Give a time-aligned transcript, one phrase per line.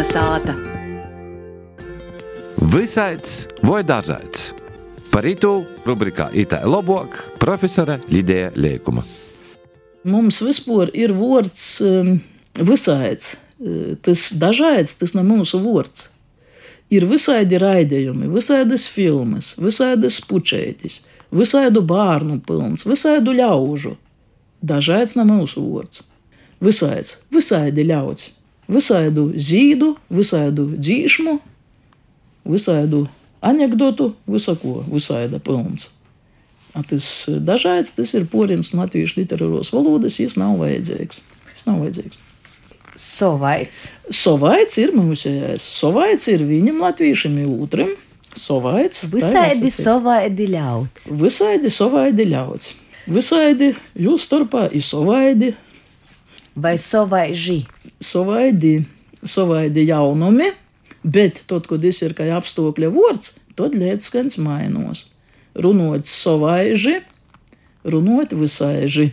[0.00, 0.54] Kalnasāta.
[2.72, 4.54] Visāds vai dažāds.
[5.12, 9.04] Par itu rubrikā Itā Lobok profesora Lidija Liekuma.
[10.08, 12.14] Mums vispār ir vārds um,
[12.56, 13.34] visāds.
[13.60, 16.08] Uh, Tas dažāds, tas nav mūsu vārds.
[16.88, 23.98] Ir visādi raidījumi, visādas filmas, visādas pučētis, visādu bērnu pilns, visādu ļaužu.
[24.64, 26.06] Dažāds nav mūsu vārds.
[26.64, 28.30] Visāds, visādi ļauts,
[28.70, 31.38] visādu zīdu, visādu dzīšmu,
[32.50, 33.06] visādu
[33.44, 35.90] anekdotu, visako, visāda pilns.
[36.74, 41.22] A Tas dažāds, tas ir porims no latviešu literāros valodas, tas nav vajadzīgs.
[41.50, 42.20] Tas nav vajadzīgs.
[43.00, 43.80] Sovaits.
[44.12, 45.64] Sovaits ir mūsējais.
[45.80, 47.90] Sovaits ir viņam latviešam ir otram.
[48.38, 49.02] Sovaits.
[49.10, 51.08] Visādi sovaidi ļauts.
[51.18, 52.70] Visādi sovaidi ļauts.
[53.10, 55.54] Visādi jūs starpā ir sovaidi,
[56.54, 57.62] Vai sovaiži.
[58.00, 58.84] Sovaidi,
[59.24, 60.50] sovaidi jaunumi,
[61.02, 65.08] bet tad, kad tas ir kā apstākļa vārds, tad lietskans mainos.
[65.54, 67.00] Runot sovaiži,
[67.84, 69.10] runot visaiži,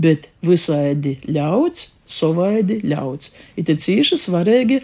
[0.00, 3.34] bet visādi ļauts, sovaidi ļauts.
[3.58, 4.80] Ir te cīši svarīgi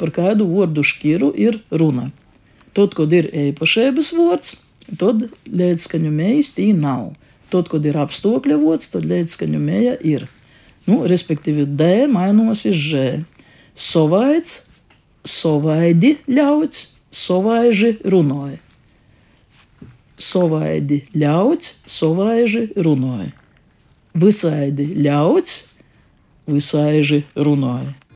[0.00, 2.10] par kādu vārdu šķiru ir runa.
[2.76, 4.54] Tad, kad ir īpašības vārds,
[5.00, 7.10] tad līdzskaņu mējas tī nav.
[7.50, 10.28] Tad, kad ir apstākļa vārds, tad līdzskaņu mēja ir.
[10.90, 13.20] Nu, respektīvi, D mainos uz Ž.
[13.78, 14.64] Sovaids,
[15.22, 18.58] sovaidi ļauts, sovaiži runāja.
[20.20, 23.30] Sovaidi ļauts, sovaiži runāja.
[24.18, 25.62] Visādi ļauts,
[26.50, 27.94] visaiži runāja.